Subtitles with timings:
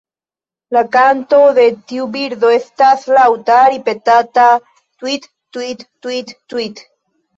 [0.75, 6.83] La kanto de tiu birdo estas laŭta ripetata "tŭiit-tŭiit-tŭiit-tŭiit".